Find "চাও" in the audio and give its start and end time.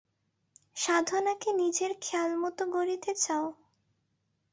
3.15-3.45